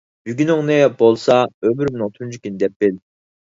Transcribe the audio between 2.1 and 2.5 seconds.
تۇنجى